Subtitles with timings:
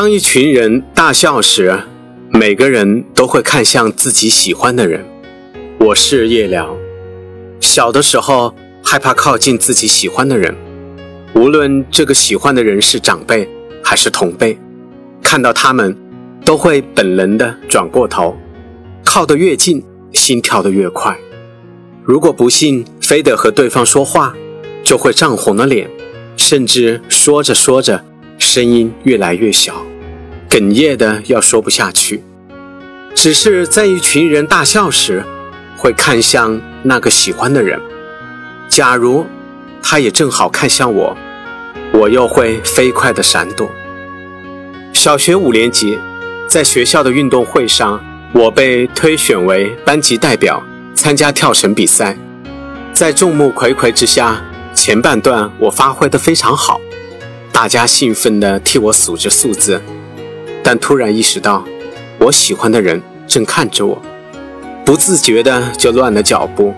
[0.00, 1.76] 当一群人大笑时，
[2.30, 5.04] 每个人都会看向自己喜欢的人。
[5.80, 6.68] 我是叶良，
[7.58, 10.54] 小的时候害怕靠近自己喜欢的人，
[11.34, 13.48] 无论这个喜欢的人是长辈
[13.82, 14.56] 还是同辈，
[15.20, 15.98] 看到他们
[16.44, 18.36] 都会本能的转过头，
[19.04, 21.18] 靠得越近，心跳得越快。
[22.04, 24.32] 如果不信，非得和对方说话，
[24.84, 25.90] 就会涨红了脸，
[26.36, 28.04] 甚至说着说着。
[28.38, 29.84] 声音越来越小，
[30.48, 32.22] 哽咽的要说不下去。
[33.14, 35.24] 只是在一群人大笑时，
[35.76, 37.80] 会看向那个喜欢的人。
[38.68, 39.26] 假如
[39.82, 41.16] 他也正好看向我，
[41.92, 43.68] 我又会飞快的闪躲。
[44.92, 45.98] 小学五年级，
[46.48, 48.00] 在学校的运动会上，
[48.32, 50.62] 我被推选为班级代表，
[50.94, 52.16] 参加跳绳比赛。
[52.92, 54.42] 在众目睽睽之下，
[54.72, 56.80] 前半段我发挥的非常好。
[57.60, 59.82] 大家兴奋地替我数着数字，
[60.62, 61.64] 但突然意识到，
[62.20, 64.00] 我喜欢的人正看着我，
[64.84, 66.72] 不自觉地就乱了脚步，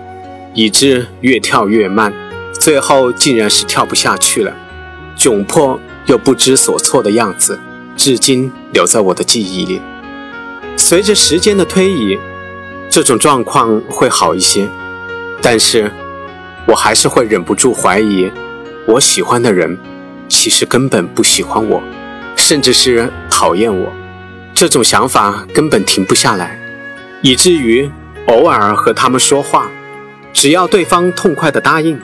[0.55, 2.11] 以致越跳越慢，
[2.51, 4.51] 最后竟然是跳不下去了。
[5.15, 7.59] 窘迫又不知所措的样子，
[7.95, 9.79] 至今留在我的记忆里。
[10.77, 12.17] 随着时间的推移，
[12.89, 14.67] 这种状况会好一些，
[15.43, 15.91] 但是
[16.65, 18.31] 我还是会忍不住怀疑，
[18.87, 19.77] 我喜欢的人。
[20.31, 21.83] 其实根本不喜欢我，
[22.37, 23.91] 甚至是讨厌我，
[24.53, 26.57] 这种想法根本停不下来，
[27.21, 27.91] 以至于
[28.27, 29.69] 偶尔和他们说话，
[30.31, 31.99] 只要对方痛快的答应，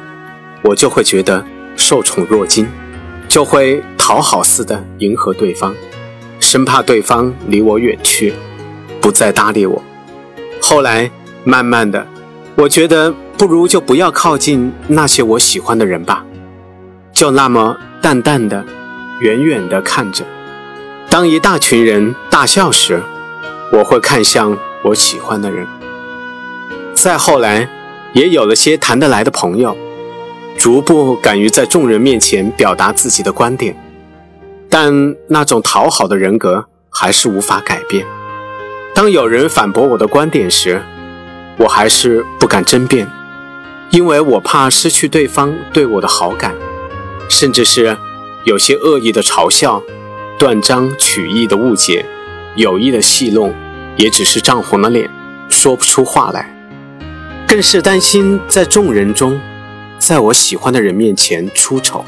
[0.62, 1.44] 我就会觉得
[1.78, 2.68] 受宠若惊，
[3.30, 5.74] 就会讨好似的迎合对方，
[6.42, 8.34] 生怕对方离我远去，
[9.00, 9.82] 不再搭理我。
[10.62, 11.10] 后来
[11.46, 12.06] 慢慢的，
[12.56, 16.26] 我觉得不如就不要靠近那些我喜欢的人吧，
[17.14, 17.78] 就那么。
[18.02, 18.66] 淡淡的，
[19.20, 20.24] 远远的看着。
[21.10, 23.02] 当一大群人大笑时，
[23.72, 25.66] 我会看向我喜欢的人。
[26.94, 27.70] 再后来，
[28.14, 29.76] 也有了些谈得来的朋友，
[30.58, 33.76] 逐步敢于在众人面前表达自己的观点。
[34.70, 38.06] 但那种讨好的人格还是无法改变。
[38.94, 40.82] 当有人反驳我的观点时，
[41.58, 43.08] 我还是不敢争辩，
[43.92, 46.54] 因为我怕失去对方对我的好感。
[47.30, 47.98] 甚至是
[48.46, 49.82] 有些恶意的嘲笑、
[50.38, 52.06] 断章取义的误解、
[52.56, 53.54] 有意的戏弄，
[53.96, 55.10] 也只是涨红了脸，
[55.50, 56.54] 说不出话来。
[57.48, 59.40] 更是担心在众人中，
[60.00, 62.04] 在我喜欢的人面前出丑。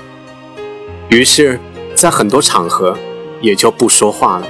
[1.09, 1.59] 于是，
[1.95, 2.97] 在很多场合
[3.41, 4.47] 也就不说话了，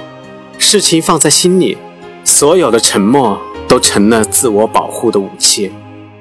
[0.58, 1.78] 事情放在心里，
[2.24, 5.72] 所有的沉默都成了自我保护的武器。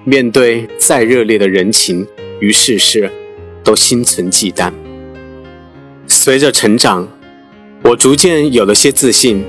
[0.05, 2.07] 面对再热烈的人情
[2.39, 3.11] 与世事。
[3.69, 4.73] 都心存忌惮。
[6.07, 7.07] 随着成长，
[7.83, 9.45] 我逐渐有了些自信，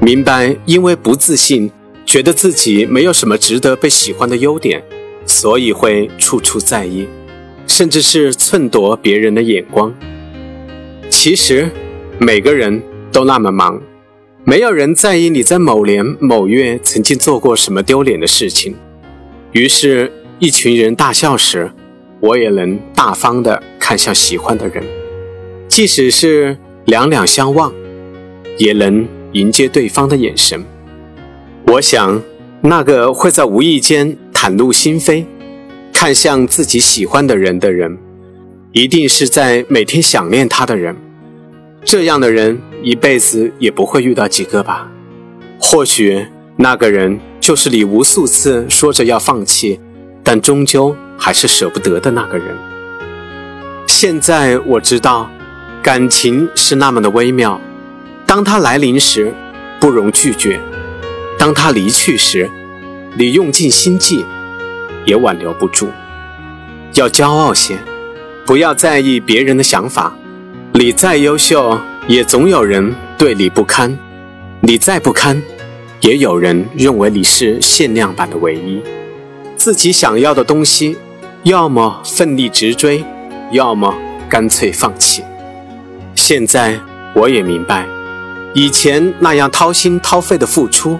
[0.00, 1.72] 明白因为不自信，
[2.04, 4.84] 觉得自己没有什么值得被喜欢的优点，
[5.26, 7.08] 所以会处处在意，
[7.66, 9.92] 甚至是寸夺别人的眼光。
[11.08, 11.68] 其实，
[12.20, 13.82] 每个人都那么忙，
[14.44, 18.76] 没有人在意你在某年某月曾经做过什么丢脸的事情。
[19.50, 21.72] 于是，一群人大笑时。
[22.20, 24.82] 我也能大方地看向喜欢的人，
[25.68, 26.56] 即使是
[26.86, 27.72] 两两相望，
[28.58, 30.64] 也能迎接对方的眼神。
[31.66, 32.22] 我想，
[32.62, 35.26] 那个会在无意间袒露心扉，
[35.92, 37.98] 看向自己喜欢的人的人，
[38.72, 40.96] 一定是在每天想念他的人。
[41.84, 44.90] 这样的人一辈子也不会遇到几个吧？
[45.60, 46.26] 或许
[46.56, 49.78] 那个人就是你无数次说着要放弃，
[50.24, 50.96] 但终究。
[51.18, 52.56] 还是舍不得的那个人。
[53.86, 55.30] 现在我知道，
[55.82, 57.60] 感情是那么的微妙。
[58.26, 59.32] 当它来临时，
[59.78, 60.58] 不容拒绝；
[61.38, 62.50] 当它离去时，
[63.14, 64.24] 你用尽心计
[65.04, 65.88] 也挽留不住。
[66.94, 67.78] 要骄傲些，
[68.44, 70.16] 不要在意别人的想法。
[70.72, 73.96] 你再优秀，也总有人对你不堪；
[74.60, 75.40] 你再不堪，
[76.00, 78.82] 也有人认为你是限量版的唯一。
[79.56, 80.96] 自己想要的东西。
[81.46, 83.04] 要么奋力直追，
[83.52, 83.94] 要么
[84.28, 85.22] 干脆放弃。
[86.12, 86.80] 现在
[87.14, 87.86] 我也明白，
[88.52, 90.98] 以前那样掏心掏肺的付出，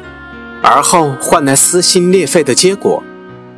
[0.62, 3.02] 而后换来撕心裂肺的结果，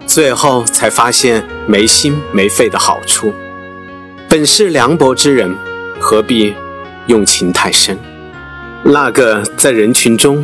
[0.06, 3.34] 最后才发现没心没肺的好处。
[4.26, 5.54] 本是凉薄之人，
[6.00, 6.54] 何必
[7.06, 7.98] 用情太深？
[8.82, 10.42] 那个在人群中，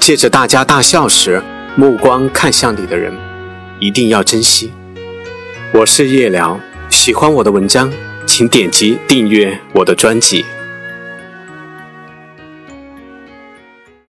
[0.00, 1.40] 借着大家大笑时，
[1.76, 3.16] 目光看向你的人，
[3.78, 4.72] 一定要珍惜。
[5.70, 7.92] 我是夜聊，喜欢我的文章，
[8.24, 10.42] 请点击订阅我的专辑。